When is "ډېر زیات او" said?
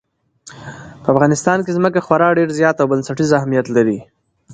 2.37-2.87